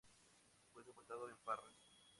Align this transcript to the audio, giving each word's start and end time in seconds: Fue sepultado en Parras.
Fue 0.73 0.83
sepultado 0.83 1.29
en 1.29 1.37
Parras. 1.45 2.09